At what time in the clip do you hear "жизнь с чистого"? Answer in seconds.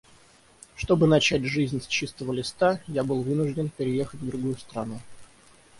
1.45-2.33